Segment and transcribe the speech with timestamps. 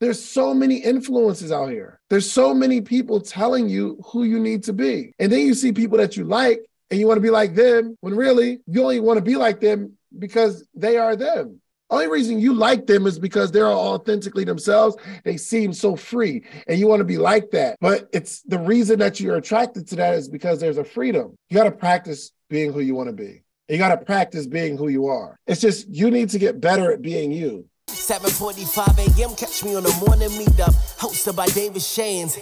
[0.00, 2.00] There's so many influences out here.
[2.08, 5.12] There's so many people telling you who you need to be.
[5.18, 7.96] And then you see people that you like and you want to be like them
[8.00, 11.60] when really you only want to be like them because they are them.
[11.90, 14.96] Only reason you like them is because they're authentically themselves.
[15.24, 17.76] They seem so free and you want to be like that.
[17.80, 21.34] But it's the reason that you're attracted to that is because there's a freedom.
[21.50, 23.42] You got to practice being who you want to be.
[23.68, 25.38] You got to practice being who you are.
[25.46, 27.66] It's just you need to get better at being you.
[28.10, 29.36] 7:45 a.m.
[29.36, 32.36] Catch me on the morning meetup, hosted by David Shands.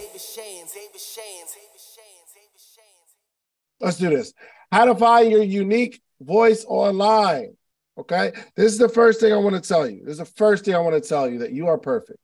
[3.79, 4.33] Let's do this.
[4.71, 7.55] How to find your unique voice online.
[7.99, 8.31] Okay.
[8.55, 10.01] This is the first thing I want to tell you.
[10.03, 12.17] This is the first thing I want to tell you that you are perfect.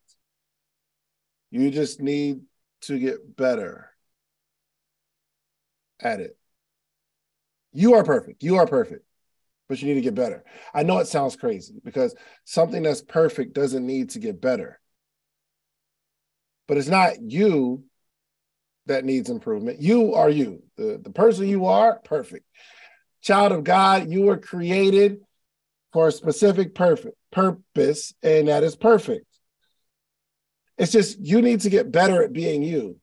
[1.51, 2.41] You just need
[2.81, 3.91] to get better
[5.99, 6.35] at it.
[7.73, 8.41] You are perfect.
[8.41, 9.05] You are perfect,
[9.67, 10.43] but you need to get better.
[10.73, 14.79] I know it sounds crazy because something that's perfect doesn't need to get better.
[16.67, 17.83] But it's not you
[18.87, 19.81] that needs improvement.
[19.81, 20.63] You are you.
[20.77, 22.45] The, the person you are, perfect.
[23.21, 25.21] Child of God, you were created
[25.93, 29.25] for a specific perfect purpose, and that is perfect.
[30.77, 32.99] It's just you need to get better at being you.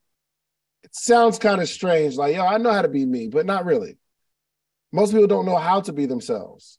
[0.84, 3.64] It sounds kind of strange, like, yo, I know how to be me, but not
[3.64, 3.96] really.
[4.92, 6.78] Most people don't know how to be themselves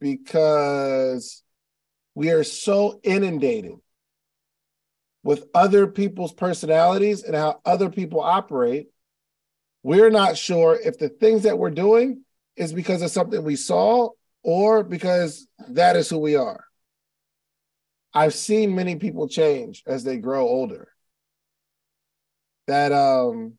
[0.00, 1.42] because
[2.14, 3.74] we are so inundated
[5.24, 8.86] with other people's personalities and how other people operate.
[9.82, 12.22] We're not sure if the things that we're doing
[12.54, 14.10] is because of something we saw
[14.44, 16.64] or because that is who we are.
[18.14, 20.88] I've seen many people change as they grow older.
[22.66, 23.58] That um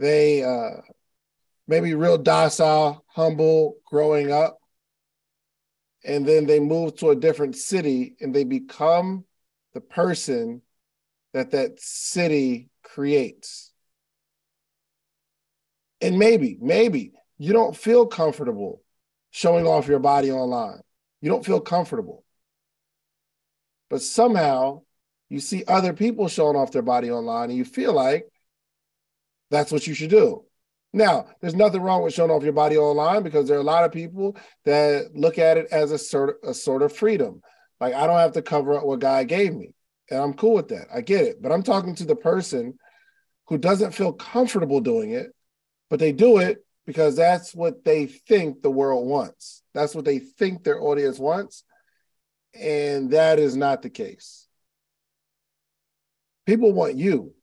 [0.00, 0.80] they uh
[1.68, 4.58] maybe real docile, humble growing up
[6.04, 9.24] and then they move to a different city and they become
[9.74, 10.62] the person
[11.32, 13.70] that that city creates
[16.00, 18.82] and maybe, maybe you don't feel comfortable
[19.30, 20.80] showing off your body online.
[21.20, 22.24] You don't feel comfortable.
[23.88, 24.82] But somehow
[25.28, 28.29] you see other people showing off their body online and you feel like
[29.50, 30.44] that's what you should do.
[30.92, 33.84] Now, there's nothing wrong with showing off your body online because there are a lot
[33.84, 37.42] of people that look at it as a sort of, a sort of freedom.
[37.80, 39.72] Like I don't have to cover up what God gave me.
[40.10, 40.88] And I'm cool with that.
[40.92, 41.40] I get it.
[41.40, 42.76] But I'm talking to the person
[43.46, 45.32] who doesn't feel comfortable doing it
[45.90, 49.62] but they do it because that's what they think the world wants.
[49.74, 51.64] That's what they think their audience wants.
[52.54, 54.46] And that is not the case.
[56.46, 57.34] People want you.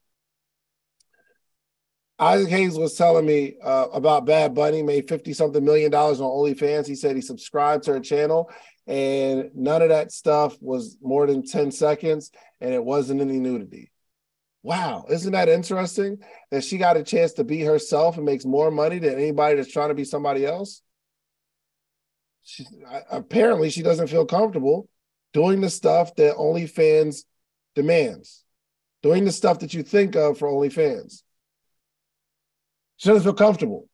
[2.19, 6.27] Isaac Hayes was telling me uh, about Bhad Bhabie, made 50 something million dollars on
[6.27, 6.87] OnlyFans.
[6.87, 8.49] He said he subscribed to her channel
[8.87, 13.91] and none of that stuff was more than 10 seconds and it wasn't any nudity.
[14.63, 16.17] Wow, isn't that interesting
[16.51, 19.71] that she got a chance to be herself and makes more money than anybody that's
[19.71, 20.81] trying to be somebody else?
[22.43, 22.65] She,
[23.11, 24.89] apparently, she doesn't feel comfortable
[25.33, 27.23] doing the stuff that OnlyFans
[27.75, 28.43] demands,
[29.03, 31.21] doing the stuff that you think of for OnlyFans.
[32.97, 33.87] She doesn't feel comfortable.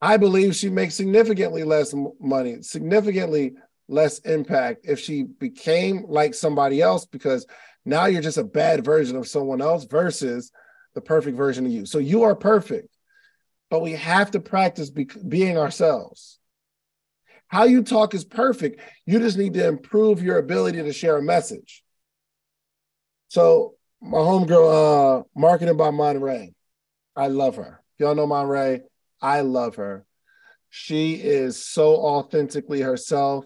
[0.00, 3.54] I believe she makes significantly less money, significantly
[3.88, 7.46] less impact if she became like somebody else because
[7.84, 10.52] now you're just a bad version of someone else versus
[10.94, 11.86] the perfect version of you.
[11.86, 12.88] So you are perfect,
[13.70, 16.38] but we have to practice be- being ourselves.
[17.48, 18.80] How you talk is perfect.
[19.06, 21.82] You just need to improve your ability to share a message.
[23.28, 26.52] So my homegirl, uh, marketing by Monterey,
[27.18, 27.82] I love her.
[27.98, 28.82] Y'all know Monterey,
[29.20, 30.06] I love her.
[30.70, 33.44] She is so authentically herself.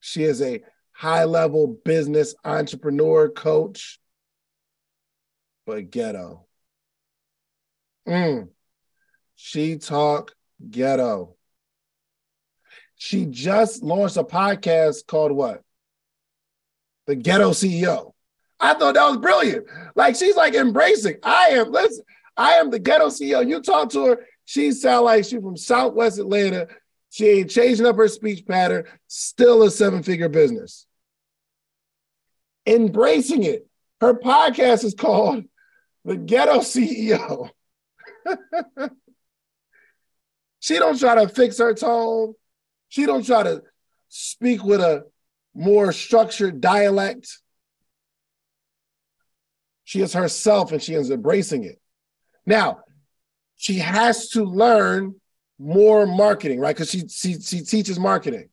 [0.00, 4.00] She is a high level business entrepreneur coach,
[5.66, 6.46] but ghetto.
[8.08, 8.48] Mm.
[9.34, 10.32] She talk
[10.70, 11.36] ghetto.
[12.96, 15.62] She just launched a podcast called what?
[17.06, 18.12] The Ghetto CEO.
[18.60, 19.66] I thought that was brilliant.
[19.94, 21.16] Like she's like embracing.
[21.22, 22.04] I am, listen,
[22.36, 23.48] I am the ghetto CEO.
[23.48, 26.68] You talk to her, she sound like she's from Southwest Atlanta.
[27.10, 30.86] She ain't changing up her speech pattern, still a seven figure business.
[32.66, 33.68] Embracing it.
[34.00, 35.44] Her podcast is called
[36.04, 37.50] The Ghetto CEO.
[40.60, 42.34] she don't try to fix her tone.
[42.88, 43.62] She don't try to
[44.08, 45.04] speak with a
[45.54, 47.38] more structured dialect.
[49.84, 51.80] She is herself and she is embracing it.
[52.46, 52.80] Now,
[53.56, 55.14] she has to learn
[55.58, 56.74] more marketing, right?
[56.74, 58.48] Because she, she she teaches marketing.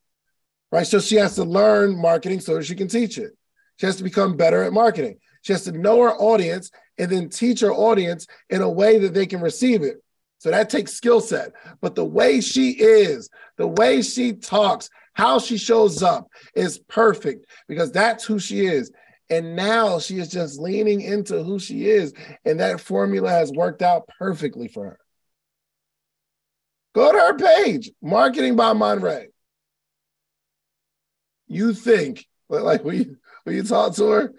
[0.71, 0.87] right?
[0.87, 3.31] So she has to learn marketing so she can teach it.
[3.77, 5.17] She has to become better at marketing.
[5.41, 9.13] She has to know her audience and then teach her audience in a way that
[9.13, 9.97] they can receive it.
[10.37, 11.53] So that takes skill set.
[11.81, 17.45] But the way she is, the way she talks, how she shows up is perfect
[17.67, 18.91] because that's who she is.
[19.31, 22.13] And now she is just leaning into who she is.
[22.43, 24.99] And that formula has worked out perfectly for her.
[26.93, 29.27] Go to her page, Marketing by Monrae.
[31.47, 34.33] You think, like when you, when you talk to her,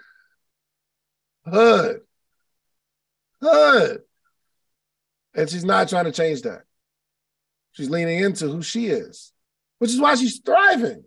[1.47, 2.01] hood,
[3.41, 4.03] hood.
[5.35, 6.65] And she's not trying to change that.
[7.73, 9.33] She's leaning into who she is,
[9.79, 11.05] which is why she's thriving.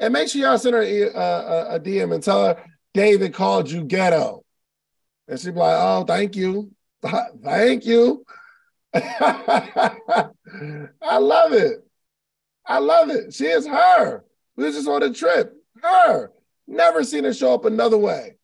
[0.00, 2.64] And make sure y'all send her uh, uh, a, a, a DM and tell her
[2.94, 4.44] David called you ghetto.
[5.28, 6.72] And she'd be like, oh, thank you.
[7.42, 8.24] thank you.
[8.94, 10.28] I
[11.18, 11.86] love it.
[12.66, 13.32] I love it.
[13.32, 14.24] She is her.
[14.56, 15.54] We just on a trip.
[15.82, 16.32] Her.
[16.66, 18.36] Never seen her show up another way.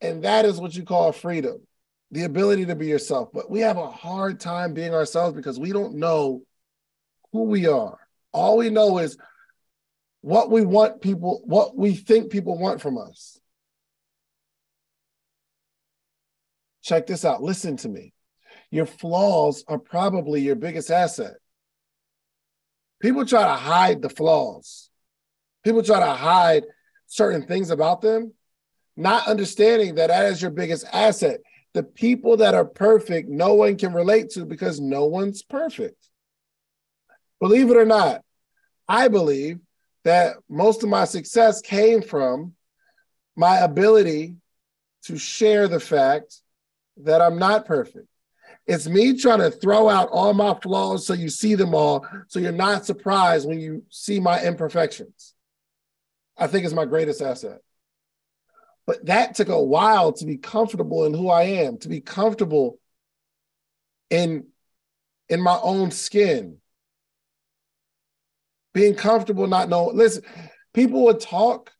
[0.00, 1.60] And that is what you call freedom
[2.12, 3.30] the ability to be yourself.
[3.32, 6.42] But we have a hard time being ourselves because we don't know
[7.32, 7.98] who we are.
[8.32, 9.16] All we know is
[10.22, 13.38] what we want people, what we think people want from us.
[16.82, 17.42] Check this out.
[17.42, 18.12] Listen to me.
[18.70, 21.34] Your flaws are probably your biggest asset.
[23.00, 24.90] People try to hide the flaws.
[25.64, 26.64] People try to hide
[27.06, 28.32] certain things about them,
[28.96, 31.40] not understanding that that is your biggest asset
[31.74, 35.96] the people that are perfect, no one can relate to because no one's perfect.
[37.40, 38.22] Believe it or not,
[38.86, 39.58] I believe
[40.04, 42.54] that most of my success came from
[43.36, 44.36] my ability
[45.04, 46.40] to share the fact
[46.98, 48.06] that I'm not perfect.
[48.66, 52.38] It's me trying to throw out all my flaws so you see them all, so
[52.38, 55.34] you're not surprised when you see my imperfections.
[56.36, 57.58] I think it's my greatest asset.
[58.86, 62.78] But that took a while to be comfortable in who I am, to be comfortable
[64.10, 64.46] in
[65.28, 66.58] in my own skin.
[68.74, 69.96] Being comfortable not knowing.
[69.96, 70.24] Listen,
[70.72, 71.72] people would talk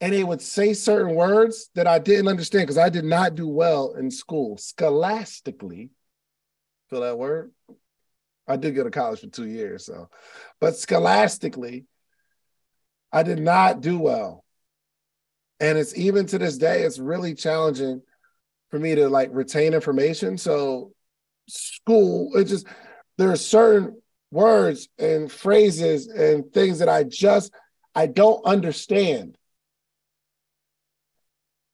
[0.00, 3.48] and they would say certain words that I didn't understand because I did not do
[3.48, 4.58] well in school.
[4.58, 5.90] Scholastically,
[6.90, 7.52] feel that word?
[8.48, 10.08] I did go to college for two years, so
[10.60, 11.86] but scholastically,
[13.12, 14.42] I did not do well
[15.62, 18.02] and it's even to this day it's really challenging
[18.70, 20.92] for me to like retain information so
[21.48, 22.66] school it just
[23.16, 24.01] there are certain
[24.32, 27.52] words and phrases and things that i just
[27.94, 29.36] i don't understand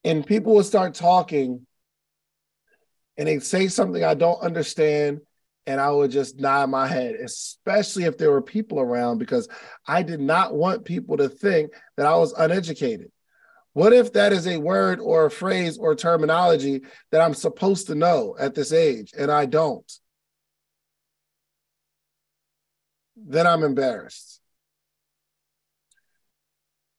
[0.04, 1.66] and people will start talking
[3.16, 5.20] and they'd say something i don't understand
[5.68, 9.46] and I would just nod my head, especially if there were people around, because
[9.86, 13.12] I did not want people to think that I was uneducated.
[13.74, 17.94] What if that is a word or a phrase or terminology that I'm supposed to
[17.94, 19.84] know at this age and I don't?
[23.26, 24.40] Then I'm embarrassed.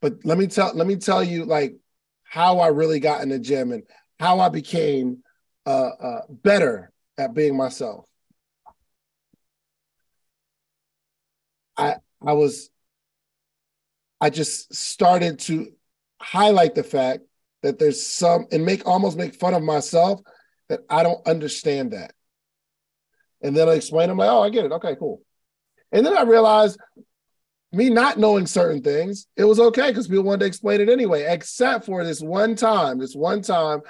[0.02, 1.76] But let me tell let me tell you like
[2.24, 3.84] how I really got in the gym and
[4.20, 5.24] how I became
[5.66, 8.06] uh, uh, better at being myself.
[11.78, 11.96] I
[12.26, 12.70] I was
[14.22, 15.72] I just started to
[16.22, 17.22] highlight the fact
[17.64, 20.22] that there's some and make almost make fun of myself
[20.70, 22.14] that I don't understand that.
[23.42, 24.72] And then I explain, I'm like, oh, I get it.
[24.74, 25.22] Okay, cool.
[25.92, 26.80] And then I realized
[27.72, 31.26] me not knowing certain things, it was okay because people wanted to explain it anyway,
[31.28, 33.82] except for this one time, this one time.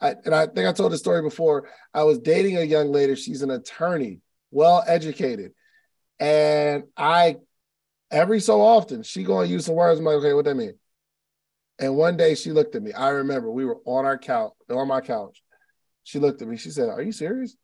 [0.00, 1.68] I, and I think I told the story before.
[1.92, 3.14] I was dating a young lady.
[3.16, 5.52] She's an attorney, well educated.
[6.20, 7.36] And I,
[8.10, 9.98] every so often, she going to use some words.
[9.98, 10.74] I'm like, okay, what that mean?
[11.78, 12.92] And one day she looked at me.
[12.92, 15.42] I remember we were on our couch, on my couch.
[16.02, 16.56] She looked at me.
[16.56, 17.56] She said, Are you serious?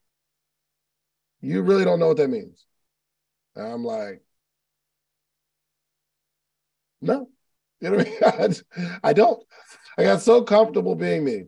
[1.40, 2.64] You really don't know what that means.
[3.56, 4.22] And I'm like,
[7.04, 7.28] No.
[7.80, 8.94] You know what I mean?
[9.04, 9.42] I don't.
[9.98, 11.44] I got so comfortable being me.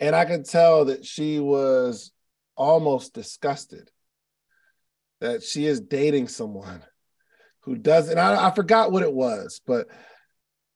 [0.00, 2.10] And I could tell that she was
[2.56, 3.90] almost disgusted
[5.20, 6.82] that she is dating someone
[7.60, 8.18] who doesn't.
[8.18, 9.88] I, I forgot what it was, but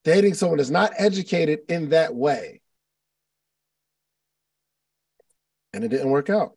[0.04, 2.60] dating someone that's not educated in that way.
[5.72, 6.52] And it didn't work out.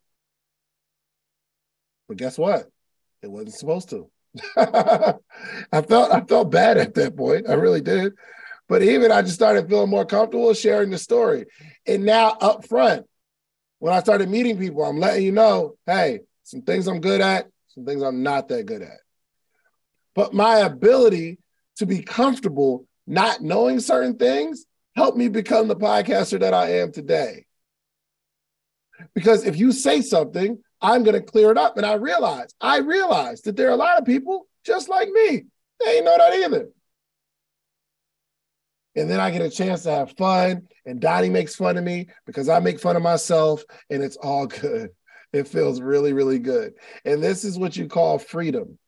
[2.07, 2.69] But guess what?
[3.21, 4.09] It wasn't supposed to.
[4.57, 7.49] I felt I felt bad at that point.
[7.49, 8.13] I really did.
[8.67, 11.45] But even I just started feeling more comfortable sharing the story.
[11.87, 13.07] And now up front,
[13.79, 17.47] when I started meeting people, I'm letting you know, hey, some things I'm good at,
[17.69, 18.99] some things I'm not that good at.
[20.13, 21.39] But my ability
[21.77, 26.91] to be comfortable not knowing certain things helped me become the podcaster that I am
[26.91, 27.45] today.
[29.15, 31.77] Because if you say something, I'm going to clear it up.
[31.77, 35.45] And I realize, I realize that there are a lot of people just like me.
[35.83, 36.69] They ain't know that either.
[38.95, 42.07] And then I get a chance to have fun, and Donnie makes fun of me
[42.25, 44.89] because I make fun of myself, and it's all good.
[45.31, 46.73] It feels really, really good.
[47.05, 48.79] And this is what you call freedom.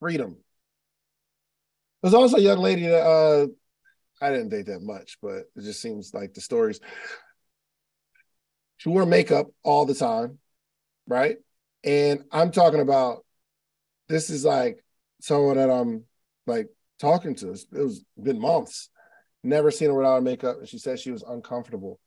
[0.00, 0.36] Freedom.
[2.02, 3.46] There's also a young lady that uh,
[4.20, 6.80] I didn't date that much, but it just seems like the stories.
[8.82, 10.40] She wore makeup all the time,
[11.06, 11.36] right?
[11.84, 13.24] And I'm talking about
[14.08, 14.82] this is like
[15.20, 16.02] someone that I'm
[16.48, 16.66] like
[16.98, 17.52] talking to.
[17.52, 18.90] It was been months.
[19.44, 20.58] Never seen her without makeup.
[20.58, 22.00] And she said she was uncomfortable.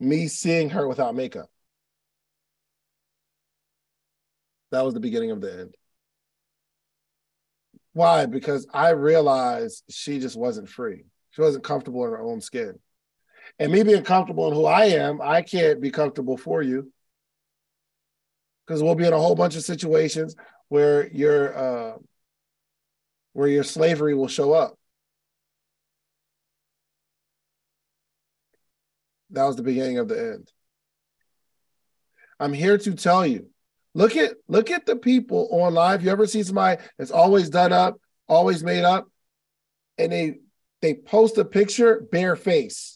[0.00, 1.48] Me seeing her without makeup.
[4.70, 5.74] That was the beginning of the end.
[7.94, 8.26] Why?
[8.26, 11.06] Because I realized she just wasn't free.
[11.30, 12.78] She wasn't comfortable in her own skin.
[13.58, 16.92] And me being comfortable in who I am, I can't be comfortable for you.
[18.66, 20.34] Because we'll be in a whole bunch of situations
[20.68, 21.96] where your uh,
[23.32, 24.76] where your slavery will show up.
[29.30, 30.52] That was the beginning of the end.
[32.40, 33.50] I'm here to tell you
[33.96, 36.04] Look at look at the people on live.
[36.04, 37.98] You ever see somebody that's always done up,
[38.28, 39.08] always made up,
[39.96, 40.34] and they
[40.82, 42.95] they post a picture bare face.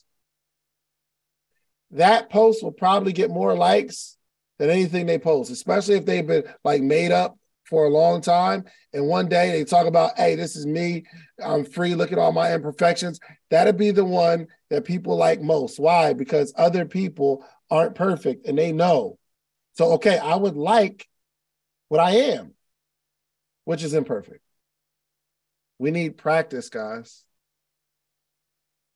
[1.92, 4.16] That post will probably get more likes
[4.58, 8.64] than anything they post, especially if they've been like made up for a long time.
[8.92, 11.04] And one day they talk about, hey, this is me.
[11.42, 11.94] I'm free.
[11.94, 13.20] Look at all my imperfections.
[13.50, 15.78] That'd be the one that people like most.
[15.78, 16.12] Why?
[16.12, 19.18] Because other people aren't perfect and they know.
[19.74, 21.08] So, okay, I would like
[21.88, 22.54] what I am,
[23.64, 24.42] which is imperfect.
[25.78, 27.24] We need practice, guys.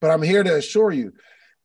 [0.01, 1.13] But I'm here to assure you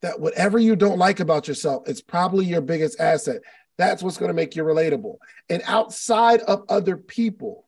[0.02, 3.42] that whatever you don't like about yourself, it's probably your biggest asset.
[3.78, 5.16] That's what's going to make you relatable.
[5.48, 7.66] And outside of other people,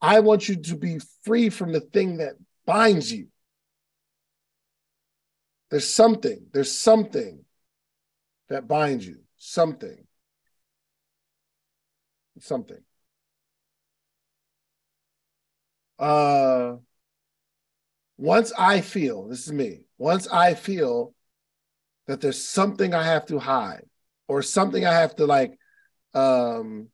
[0.00, 2.34] I want you to be free from the thing that
[2.66, 3.28] binds you.
[5.70, 7.44] There's something, there's something
[8.48, 10.06] that binds you, something
[12.42, 12.82] something.
[15.98, 16.76] Uh,
[18.18, 21.14] once I feel, this is me, once I feel
[22.06, 23.84] that there's something I have to hide
[24.28, 25.58] or something I have to like,
[26.14, 26.88] um,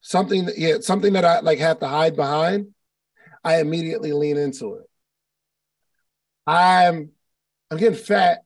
[0.00, 2.68] something that, yeah, something that I like have to hide behind,
[3.42, 4.88] I immediately lean into it.
[6.46, 7.10] I'm,
[7.70, 8.42] I'm getting fat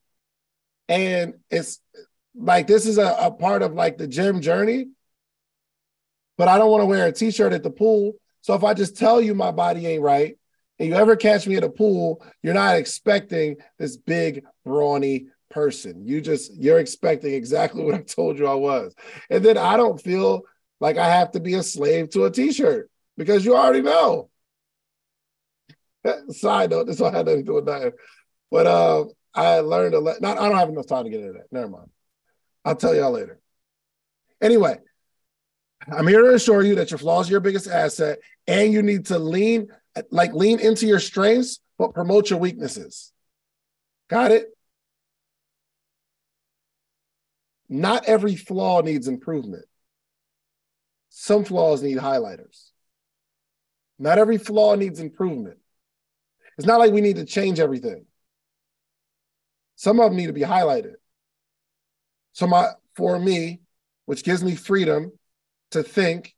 [0.89, 1.81] and it's
[2.35, 4.89] like, this is a, a part of like the gym journey
[6.41, 8.15] but I don't want to wear a t-shirt at the pool.
[8.41, 10.39] So if I just tell you my body ain't right,
[10.79, 16.07] and you ever catch me at a pool, you're not expecting this big brawny person.
[16.07, 18.95] You just you're expecting exactly what I told you I was.
[19.29, 20.43] And then I don't feel
[20.81, 24.31] like I have to be a slave to a t-shirt because you already know.
[26.31, 27.93] Side note, this one had nothing to do with that.
[28.51, 29.05] But uh,
[29.35, 30.21] I learned a lot.
[30.21, 31.53] Not I don't have enough time to get into that.
[31.53, 31.91] Never mind.
[32.65, 33.39] I'll tell y'all later.
[34.43, 34.79] Anyway,
[35.91, 39.07] I'm here to assure you that your flaws are your biggest asset, and you need
[39.07, 39.69] to lean,
[40.11, 43.13] like lean into your strengths, but promote your weaknesses.
[44.09, 44.49] Got it?
[47.73, 49.65] Not every flaw needs improvement.
[51.09, 52.71] Some flaws need highlighters.
[53.97, 55.59] Not every flaw needs improvement.
[56.59, 58.07] It's not like we need to change everything.
[59.77, 60.95] Some of them need to be highlighted.
[62.33, 63.61] So my for me,
[64.05, 65.13] which gives me freedom
[65.71, 66.35] to think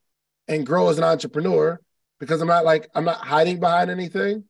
[0.48, 1.80] and grow as an entrepreneur
[2.20, 4.44] because I'm not like I'm not hiding behind anything.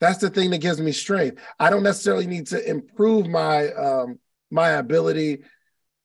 [0.00, 1.40] That's the thing that gives me strength.
[1.58, 4.18] I don't necessarily need to improve my um,
[4.50, 5.42] my ability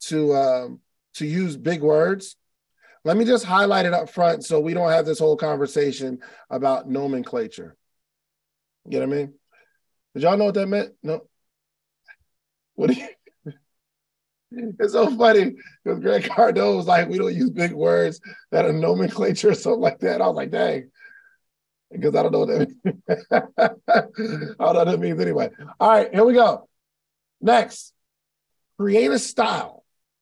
[0.07, 0.79] to um,
[1.15, 2.35] to use big words.
[3.03, 6.87] Let me just highlight it up front so we don't have this whole conversation about
[6.87, 7.75] nomenclature.
[8.85, 9.33] You know what I mean?
[10.13, 10.93] Did y'all know what that meant?
[11.01, 11.21] No.
[12.75, 13.07] What do you
[14.79, 18.19] it's so funny because Greg Cardone was like, we don't use big words
[18.51, 20.21] that are nomenclature or something like that.
[20.21, 20.91] I was like, dang.
[21.91, 23.01] Because I don't know what that means.
[23.31, 23.39] I
[24.09, 25.49] don't know what that means anyway.
[25.79, 26.69] All right, here we go.
[27.41, 27.93] Next,
[28.77, 29.80] create a style.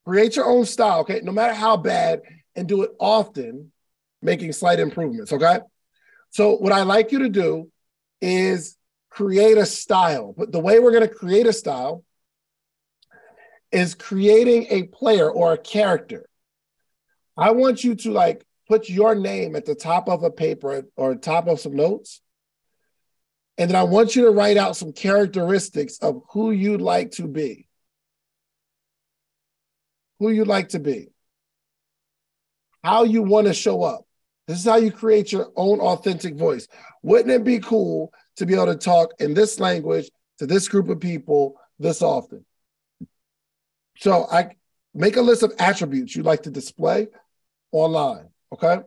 [0.10, 1.22] Create your own style, okay?
[1.24, 2.22] No matter how bad,
[2.56, 3.72] and do it often,
[4.24, 5.60] making slight improvements, okay?
[6.32, 7.70] So, what I like you to do
[8.20, 8.76] is
[9.12, 10.34] create a style.
[10.36, 12.04] But the way we're going to create a style
[13.72, 16.28] is creating a player or a character.
[17.38, 21.14] I want you to like put your name at the top of a paper or
[21.18, 22.20] top of some notes.
[23.60, 27.28] And then I want you to write out some characteristics of who you'd like to
[27.28, 27.69] be.
[30.20, 31.10] Who you'd like to be.
[32.84, 34.06] How you want to show up.
[34.48, 36.68] This is how you create your own authentic voice.
[37.04, 40.10] Wouldn't it be cool to be able to talk in this language
[40.40, 42.46] to this group of people this often?
[43.98, 44.56] So I
[44.94, 47.08] make a list of attributes you'd like to display
[47.72, 48.30] online.
[48.54, 48.80] Okay.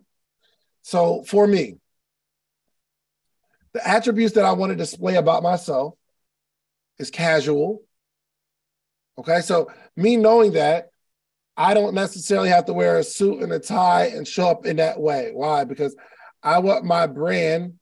[0.82, 1.76] So for me,
[3.72, 5.94] the attributes that I want to display about myself
[6.98, 7.82] is casual.
[9.18, 9.40] Okay.
[9.42, 10.91] So me knowing that
[11.56, 14.76] I don't necessarily have to wear a suit and a tie and show up in
[14.76, 15.30] that way.
[15.32, 15.64] Why?
[15.64, 15.94] Because
[16.42, 17.74] I want my brand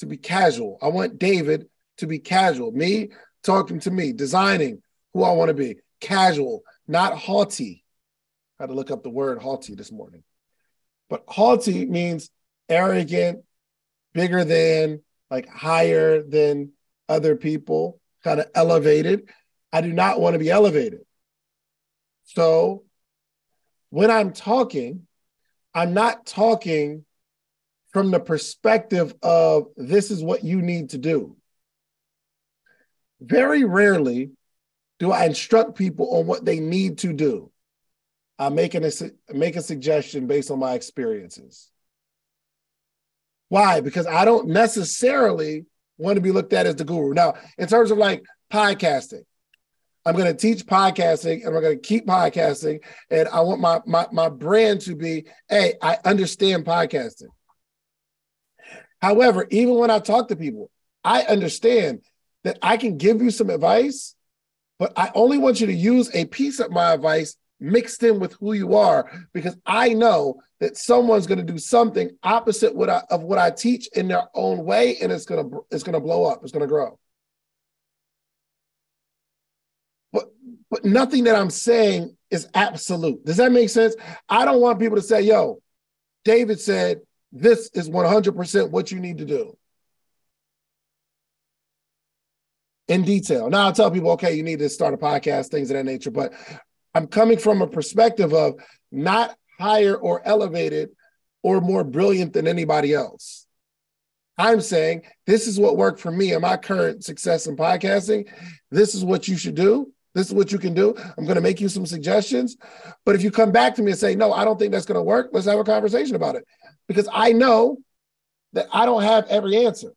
[0.00, 0.78] to be casual.
[0.82, 1.66] I want David
[1.98, 2.72] to be casual.
[2.72, 3.10] Me
[3.42, 4.82] talking to me, designing
[5.14, 7.84] who I want to be, casual, not haughty.
[8.58, 10.24] I had to look up the word haughty this morning.
[11.08, 12.30] But haughty means
[12.68, 13.44] arrogant,
[14.14, 16.72] bigger than, like higher than
[17.08, 19.28] other people, kind of elevated.
[19.72, 21.00] I do not want to be elevated.
[22.24, 22.84] So
[23.92, 25.06] when I'm talking,
[25.74, 27.04] I'm not talking
[27.92, 31.36] from the perspective of this is what you need to do.
[33.20, 34.30] Very rarely
[34.98, 37.52] do I instruct people on what they need to do.
[38.38, 38.90] I'm making a
[39.34, 41.70] make a suggestion based on my experiences.
[43.50, 43.82] Why?
[43.82, 45.66] Because I don't necessarily
[45.98, 47.12] want to be looked at as the guru.
[47.12, 49.24] Now, in terms of like podcasting,
[50.04, 52.80] I'm going to teach podcasting and we're going to keep podcasting.
[53.10, 57.28] And I want my, my, my brand to be, hey, I understand podcasting.
[59.00, 60.70] However, even when I talk to people,
[61.04, 62.02] I understand
[62.44, 64.14] that I can give you some advice,
[64.78, 68.32] but I only want you to use a piece of my advice mixed in with
[68.34, 73.02] who you are because I know that someone's going to do something opposite what I,
[73.10, 76.00] of what I teach in their own way and it's going to it's going to
[76.00, 76.98] blow up it's going to grow
[80.72, 83.94] but nothing that I'm saying is absolute does that make sense
[84.28, 85.62] I don't want people to say yo
[86.24, 89.56] David said this is 100% what you need to do
[92.88, 93.48] in detail.
[93.48, 96.10] Now I'll tell people, okay, you need to start a podcast, things of that nature.
[96.10, 96.32] But
[96.94, 98.56] I'm coming from a perspective of
[98.90, 100.90] not higher or elevated
[101.42, 103.46] or more brilliant than anybody else.
[104.36, 108.28] I'm saying this is what worked for me and my current success in podcasting.
[108.70, 109.92] This is what you should do.
[110.14, 110.94] This is what you can do.
[111.16, 112.56] I'm going to make you some suggestions.
[113.04, 114.96] But if you come back to me and say, no, I don't think that's going
[114.96, 116.44] to work, let's have a conversation about it.
[116.86, 117.78] Because I know
[118.52, 119.92] that I don't have every answer.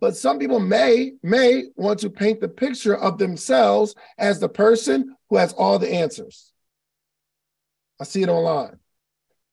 [0.00, 5.16] But some people may may want to paint the picture of themselves as the person
[5.28, 6.52] who has all the answers.
[8.00, 8.78] I see it online.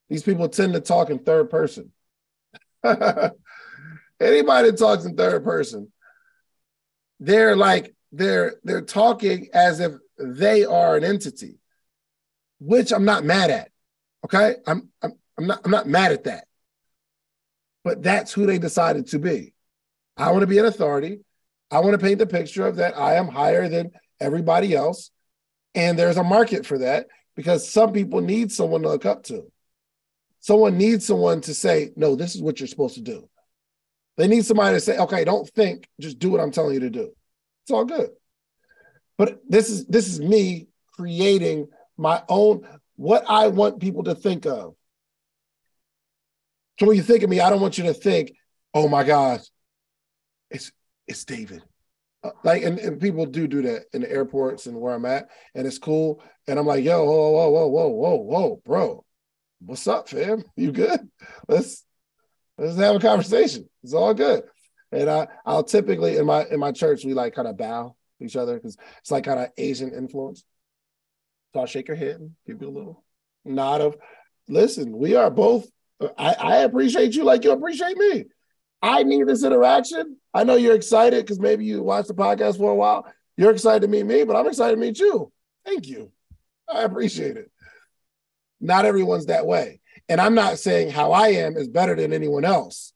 [0.08, 1.92] These people tend to talk in third person.
[2.84, 5.92] Anybody that talks in third person,
[7.20, 11.60] they're like they're they're talking as if they are an entity,
[12.60, 13.72] which I'm not mad at.
[14.26, 16.46] Okay, I'm I'm, I'm not I'm not mad at that.
[17.84, 19.54] But that's who they decided to be.
[20.18, 21.20] I want to be an authority.
[21.72, 25.12] I want to paint the picture of that I am higher than everybody else.
[25.76, 29.50] And there's a market for that because some people need someone to look up to.
[30.42, 33.30] Someone needs someone to say, no, this is what you're supposed to do.
[34.18, 36.90] They need somebody to say, okay, don't think, just do what I'm telling you to
[36.90, 37.12] do.
[37.70, 38.10] It's all good.
[39.16, 44.48] But this is this is me creating my own what I want people to think
[44.48, 44.74] of.
[46.80, 48.32] So when you think of me, I don't want you to think,
[48.74, 49.42] oh my gosh,
[50.50, 50.72] it's
[51.08, 51.62] it's David.
[52.24, 55.30] Uh, like and, and people do do that in the airports and where I'm at,
[55.54, 56.24] and it's cool.
[56.48, 59.06] And I'm like, yo, whoa, whoa, whoa, whoa, whoa, whoa, bro,
[59.60, 60.44] what's up, fam?
[60.56, 61.08] You good?
[61.48, 61.86] Let's
[62.58, 63.70] let's have a conversation.
[63.84, 64.42] It's all good.
[64.92, 68.36] And I I'll typically in my in my church we like kind of bow each
[68.36, 70.44] other because it's like kind of Asian influence.
[71.54, 73.04] So I'll shake your head and give you a little
[73.46, 73.98] nod of,
[74.48, 75.68] listen, we are both.
[76.18, 78.26] I, I appreciate you like you appreciate me.
[78.82, 80.18] I need this interaction.
[80.34, 83.06] I know you're excited because maybe you watched the podcast for a while.
[83.36, 85.32] You're excited to meet me, but I'm excited to meet you.
[85.66, 86.12] Thank you.
[86.72, 87.52] I appreciate it.
[88.62, 89.82] Not everyone's that way.
[90.08, 92.94] And I'm not saying how I am is better than anyone else.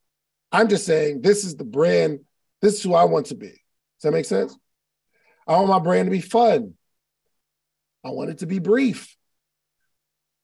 [0.54, 2.20] I'm just saying this is the brand,
[2.62, 3.48] this is who I want to be.
[3.48, 4.56] Does that make sense?
[5.48, 6.74] I want my brand to be fun.
[8.04, 9.16] I want it to be brief.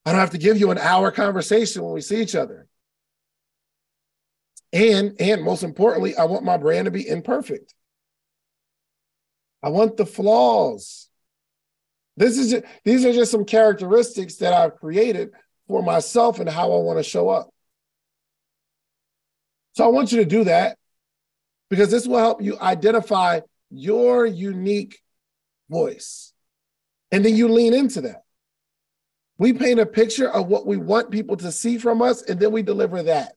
[0.04, 2.66] I don't have to give you an hour conversation when we see each other.
[4.72, 7.72] And and most importantly, I want my brand to be imperfect.
[9.62, 11.08] I want the flaws.
[12.16, 15.30] This is these are just some characteristics that I've created
[15.68, 17.50] for myself and how I want to show up.
[19.72, 20.78] So I want you to do that
[21.68, 24.98] because this will help you identify your unique
[25.68, 26.32] voice.
[27.12, 28.24] And then you lean into that.
[29.38, 32.52] We paint a picture of what we want people to see from us, and then
[32.52, 33.34] we deliver that,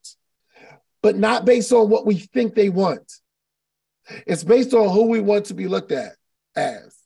[1.01, 3.09] but not based on what we think they want.
[4.27, 6.13] It's based on who we want to be looked at
[6.55, 6.97] as.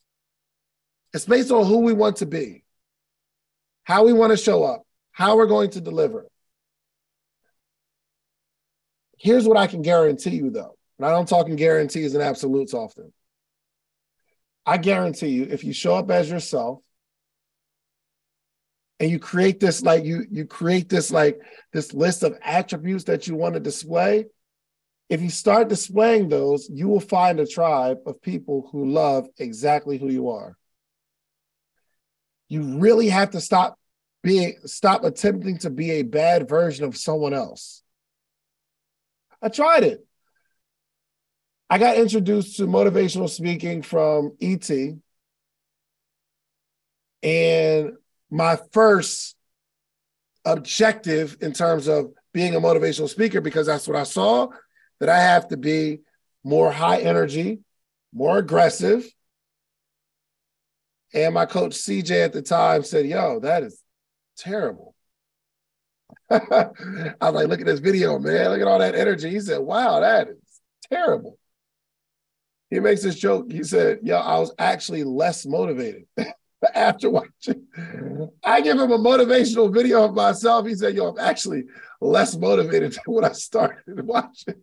[1.14, 2.64] It's based on who we want to be,
[3.84, 6.26] how we want to show up, how we're going to deliver.
[9.18, 10.78] Here's what I can guarantee you, though.
[10.98, 13.12] And I don't talk in guarantees and absolutes often.
[14.66, 16.80] I guarantee you, if you show up as yourself,
[19.00, 21.40] and you create this like you you create this like
[21.72, 24.26] this list of attributes that you want to display
[25.10, 29.98] if you start displaying those you will find a tribe of people who love exactly
[29.98, 30.58] who you are
[32.50, 33.78] you really have to stop
[34.24, 37.84] being stop attempting to be a bad version of someone else
[39.42, 40.06] i tried it
[41.70, 44.70] i got introduced to motivational speaking from et
[47.24, 47.94] and
[48.30, 49.36] my first
[50.46, 54.48] objective in terms of being a motivational speaker because that's what I saw
[55.00, 56.00] that I have to be
[56.44, 57.60] more high energy,
[58.14, 59.06] more aggressive.
[61.14, 63.82] And my coach CJ at the time said, Yo, that is
[64.38, 64.96] terrible.
[66.30, 66.70] I
[67.22, 68.50] was like, Look at this video, man.
[68.50, 69.30] Look at all that energy.
[69.30, 71.38] He said, Wow, that is terrible.
[72.70, 73.52] He makes this joke.
[73.52, 76.06] He said, Yo, I was actually less motivated.
[76.74, 77.68] after watching.
[78.44, 80.68] I give him a motivational video of myself.
[80.68, 81.66] He said, Yo, I'm actually
[82.02, 84.56] less motivated than when I started watching.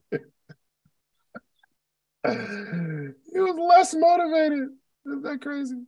[2.24, 4.68] he was less motivated.
[5.06, 5.82] Isn't that crazy?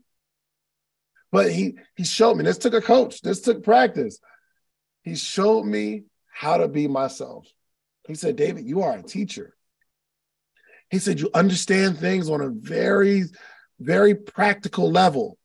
[1.32, 2.44] But he he showed me.
[2.44, 3.20] This took a coach.
[3.20, 4.20] This took practice.
[5.06, 7.46] He showed me how to be myself.
[8.08, 9.54] He said, David, you are a teacher.
[10.90, 13.22] He said, you understand things on a very,
[13.78, 15.38] very practical level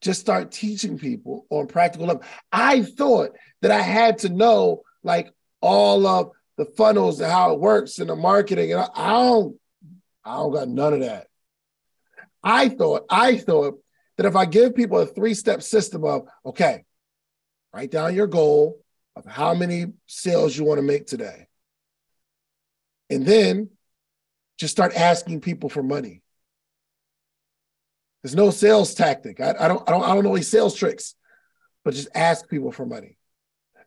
[0.00, 2.22] just start teaching people on practical level.
[2.52, 3.30] I thought
[3.62, 8.10] that I had to know like all of the funnels and how it works and
[8.10, 9.56] the marketing, and I, don't,
[10.24, 11.26] I don't got none of that.
[12.44, 13.80] I thought, I thought
[14.16, 16.84] that if I give people a three-step system of okay,
[17.72, 18.80] write down your goal
[19.16, 21.46] of how many sales you want to make today,
[23.10, 23.70] and then
[24.58, 26.22] just start asking people for money.
[28.22, 29.40] There's no sales tactic.
[29.40, 31.14] I, I, don't I don't I don't know any sales tricks,
[31.84, 33.16] but just ask people for money.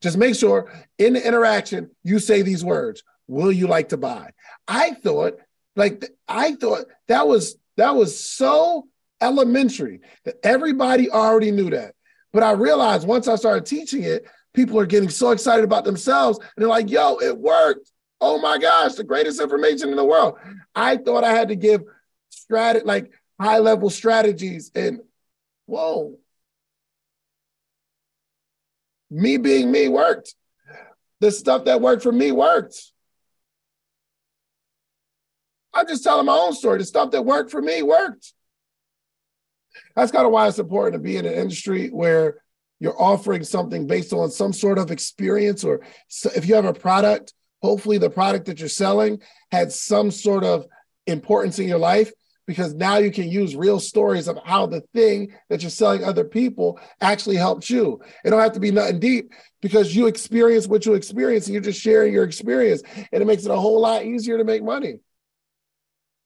[0.02, 3.04] Just make sure in the interaction you say these words.
[3.28, 4.32] Will you like to buy?
[4.68, 5.40] I thought
[5.76, 8.88] like I thought that was that was so
[9.22, 11.95] elementary that everybody already knew that.
[12.36, 16.38] But I realized once I started teaching it, people are getting so excited about themselves
[16.38, 20.38] and they're like, "Yo, it worked." Oh my gosh, the greatest information in the world.
[20.76, 21.84] I thought I had to give
[22.30, 24.70] strat like high level strategies.
[24.76, 25.00] And
[25.66, 26.20] whoa,
[29.10, 30.36] me being me worked.
[31.22, 32.92] The stuff that worked for me worked.
[35.74, 36.80] I'm just telling my own story.
[36.80, 38.34] The stuff that worked for me worked.
[39.96, 42.42] That's kind of why it's important to be in an industry where
[42.80, 45.82] you're offering something based on some sort of experience, or
[46.36, 50.66] if you have a product, hopefully the product that you're selling had some sort of
[51.08, 52.12] importance in your life
[52.48, 56.24] because now you can use real stories of how the thing that you're selling other
[56.24, 58.00] people actually helped you.
[58.24, 61.64] It don't have to be nothing deep because you experience what you experience and you're
[61.64, 62.84] just sharing your experience.
[63.12, 65.00] And it makes it a whole lot easier to make money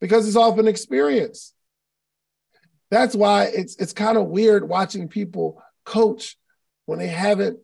[0.02, 1.54] because it's often experience.
[2.92, 6.38] That's why it's it's kind of weird watching people coach
[6.86, 7.60] when they haven't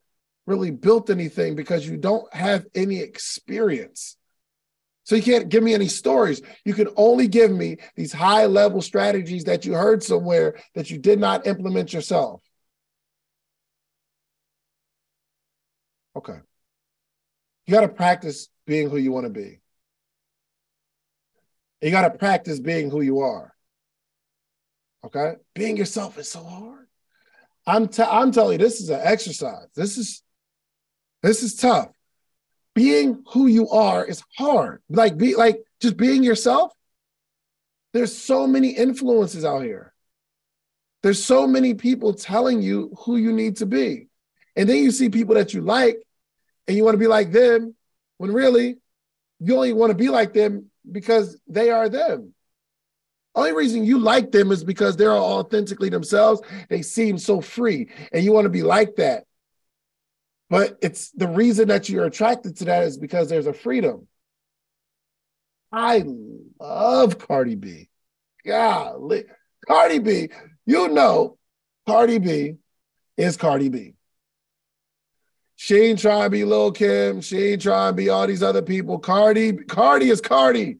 [0.45, 4.17] really built anything because you don't have any experience.
[5.03, 6.41] So you can't give me any stories.
[6.63, 10.97] You can only give me these high level strategies that you heard somewhere that you
[10.97, 12.41] did not implement yourself.
[16.15, 16.39] Okay.
[17.67, 19.59] You got to practice being who you want to be.
[21.81, 23.54] You got to practice being who you are.
[25.05, 25.35] Okay?
[25.53, 26.87] Being yourself is so hard.
[27.67, 29.67] I'm t- I'm telling you this is an exercise.
[29.75, 30.21] This is
[31.23, 31.89] this is tough
[32.75, 34.83] being who you are is hard.
[34.89, 36.73] Like be like just being yourself.
[37.93, 39.93] There's so many influences out here.
[41.01, 44.09] There's so many people telling you who you need to be.
[44.55, 45.97] And then you see people that you like
[46.67, 47.75] and you want to be like them
[48.17, 48.77] when really
[49.39, 52.33] you only want to be like them because they are them.
[53.35, 56.41] Only reason you like them is because they're authentically themselves.
[56.69, 59.25] They seem so free and you want to be like that.
[60.49, 64.07] But it's the reason that you're attracted to that is because there's a freedom.
[65.71, 66.05] I
[66.59, 67.89] love Cardi B.
[68.45, 69.25] Golly.
[69.67, 70.29] Cardi B,
[70.65, 71.37] you know,
[71.87, 72.55] Cardi B
[73.17, 73.93] is Cardi B.
[75.55, 77.21] She ain't trying to be Lil Kim.
[77.21, 78.99] She ain't trying to be all these other people.
[78.99, 80.77] Cardi, Cardi is Cardi.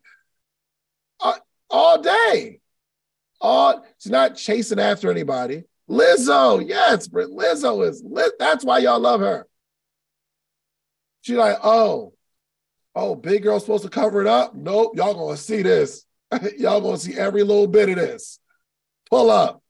[1.75, 2.61] All day.
[3.41, 5.65] All she's not chasing after anybody.
[5.89, 8.01] Lizzo, yes, but Lizzo is
[8.39, 9.45] that's why y'all love her.
[11.19, 12.13] She's like, oh,
[12.95, 14.55] oh, big girl supposed to cover it up.
[14.55, 16.05] Nope, y'all gonna see this.
[16.57, 18.39] y'all gonna see every little bit of this.
[19.09, 19.61] Pull up.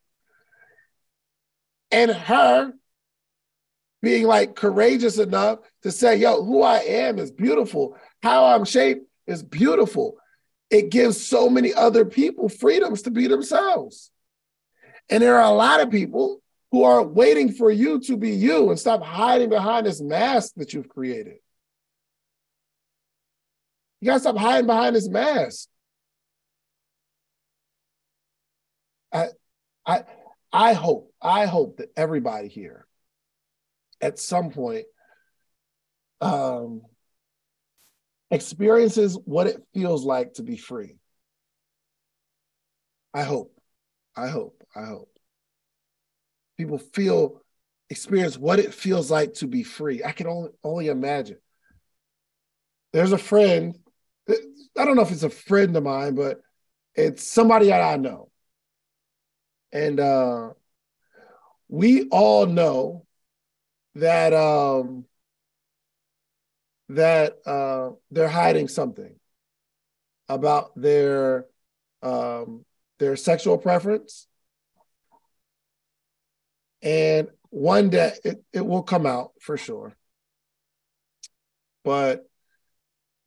[1.89, 2.71] And her
[4.03, 7.97] being like courageous enough to say, yo, who I am is beautiful.
[8.21, 10.17] How I'm shaped is beautiful.
[10.75, 14.11] It gives so many other people freedoms to be themselves.
[15.09, 18.69] And there are a lot of people who are waiting for you to be you
[18.71, 21.37] and stop hiding behind this mask that you've created.
[24.01, 25.69] You gotta stop hiding behind this mask.
[29.13, 29.27] I,
[29.85, 30.03] I,
[30.51, 32.85] I hope, I hope that everybody here
[34.01, 34.87] at some point
[36.19, 36.81] um,
[38.31, 40.97] experiences what it feels like to be free.
[43.13, 43.55] I hope,
[44.15, 45.09] I hope, I hope.
[46.57, 47.41] People feel,
[47.89, 50.03] experience what it feels like to be free.
[50.03, 51.37] I can only, only imagine.
[52.93, 53.77] There's a friend,
[54.29, 56.39] I don't know if it's a friend of mine, but
[56.93, 58.31] it's somebody that I know.
[59.71, 60.49] And uh,
[61.67, 63.05] we all know
[63.95, 65.05] that um,
[66.89, 69.15] that uh, they're hiding something
[70.29, 71.45] about their
[72.01, 72.65] um,
[72.99, 74.27] their sexual preference,
[76.81, 79.95] and one day it, it will come out for sure.
[81.83, 82.27] But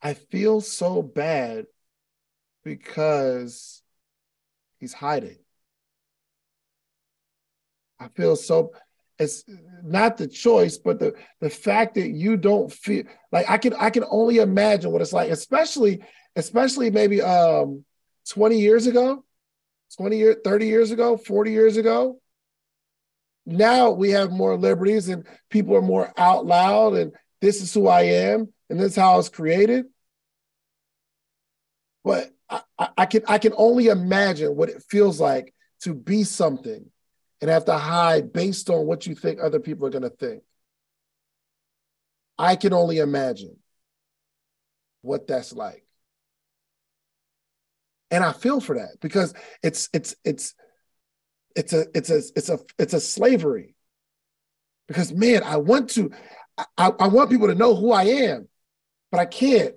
[0.02, 1.66] I feel so bad
[2.64, 3.82] because
[4.78, 5.38] he's hiding.
[7.98, 8.72] I feel so
[9.18, 9.44] it's
[9.82, 13.90] not the choice, but the the fact that you don't feel like I can I
[13.90, 16.02] can only imagine what it's like, especially
[16.36, 17.84] especially maybe um
[18.30, 19.24] 20 years ago,
[19.96, 22.20] 20 years, 30 years ago, 40 years ago.
[23.44, 27.88] Now we have more liberties and people are more out loud and this is who
[27.88, 29.86] I am and this is how I was created.
[32.04, 32.60] But I,
[32.96, 36.90] I, can I can only imagine what it feels like to be something
[37.40, 40.42] and have to hide based on what you think other people are going to think.
[42.38, 43.56] I can only imagine
[45.02, 45.84] what that's like.
[48.10, 50.54] And I feel for that because it's it's it's
[51.54, 53.74] it's a it's a it's a it's a slavery.
[54.86, 56.10] Because man, I want to
[56.76, 58.48] I, I want people to know who I am,
[59.10, 59.74] but I can't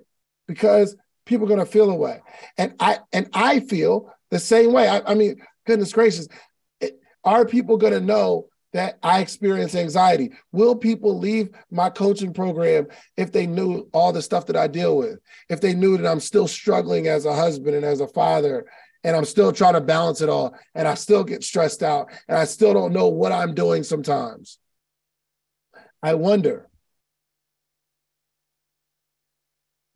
[0.48, 0.96] because
[1.26, 2.20] people are gonna feel away.
[2.56, 4.88] And I and I feel the same way.
[4.88, 6.28] I, I mean, goodness gracious,
[7.24, 10.32] are people going to know that I experience anxiety?
[10.50, 14.96] Will people leave my coaching program if they knew all the stuff that I deal
[14.96, 15.18] with?
[15.48, 18.66] If they knew that I'm still struggling as a husband and as a father,
[19.04, 22.38] and I'm still trying to balance it all, and I still get stressed out, and
[22.38, 24.58] I still don't know what I'm doing sometimes?
[26.02, 26.68] I wonder.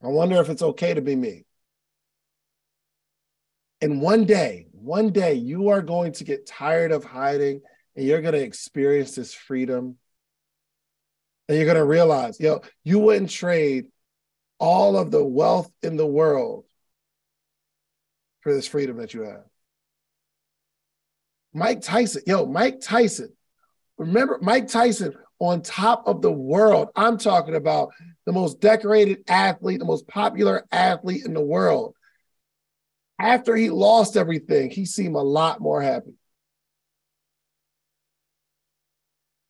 [0.02, 1.44] I wonder if it's okay to be me.
[3.80, 7.60] And one day, one day you are going to get tired of hiding
[7.96, 9.96] and you're going to experience this freedom.
[11.48, 13.86] And you're going to realize, yo, you wouldn't trade
[14.58, 16.64] all of the wealth in the world
[18.40, 19.42] for this freedom that you have.
[21.52, 23.32] Mike Tyson, yo, Mike Tyson.
[23.98, 26.90] Remember Mike Tyson on top of the world.
[26.94, 27.90] I'm talking about
[28.24, 31.95] the most decorated athlete, the most popular athlete in the world
[33.18, 36.14] after he lost everything, he seemed a lot more happy.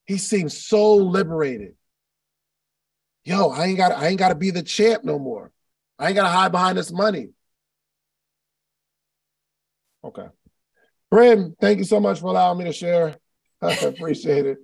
[0.07, 1.75] He seemed so liberated.
[3.25, 5.51] Yo, I ain't got I ain't got to be the champ no more.
[5.99, 7.31] I ain't got to hide behind this money.
[10.05, 10.27] Okay.
[11.11, 13.17] Brim, thank you so much for allowing me to share.
[13.63, 14.59] I appreciate it.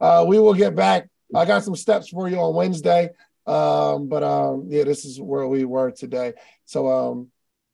[0.00, 1.08] Uh, we will get back.
[1.34, 3.10] I got some steps for you on Wednesday.
[3.46, 6.34] Um, but um, yeah, this is where we were today.
[6.64, 7.28] So um,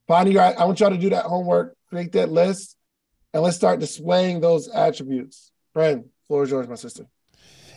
[0.08, 2.76] Your, I want y'all to do that homework, create that list,
[3.32, 5.50] and let's start displaying those attributes.
[5.72, 7.06] Friend, floor is yours, my sister.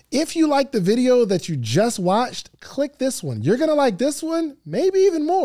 [0.09, 3.41] If you like the video that you just watched, click this one.
[3.41, 5.35] You're going to like this one, maybe even more.